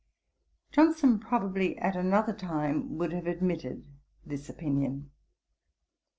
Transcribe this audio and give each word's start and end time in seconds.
Johnson 0.71 1.19
probably 1.19 1.77
at 1.77 1.95
another 1.95 2.33
time 2.33 2.97
would 2.97 3.11
have 3.11 3.27
admitted 3.27 3.85
this 4.25 4.49
opinion. 4.49 5.11